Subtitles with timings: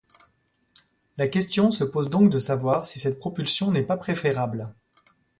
[1.17, 4.73] La question se pose donc de savoir si cette propulsion n'est pas préférable.